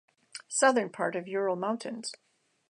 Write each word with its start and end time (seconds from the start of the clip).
Southern 0.47 0.89
part 0.89 1.15
of 1.15 1.27
Ural 1.27 1.55
Mountains. 1.55 2.11